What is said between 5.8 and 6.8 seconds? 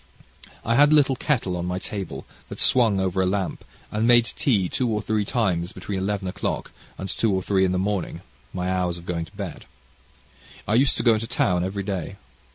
eleven o'clock